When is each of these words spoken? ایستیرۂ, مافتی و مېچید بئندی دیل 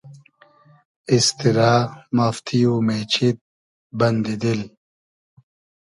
ایستیرۂ, 1.11 1.73
مافتی 2.15 2.59
و 2.69 2.73
مېچید 2.87 3.37
بئندی 3.97 4.35
دیل 4.41 4.61